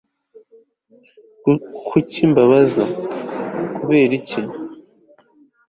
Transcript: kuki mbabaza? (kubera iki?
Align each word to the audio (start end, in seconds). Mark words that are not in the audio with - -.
kuki 1.87 2.19
mbabaza? 2.31 2.83
(kubera 3.75 4.13
iki? 4.19 4.41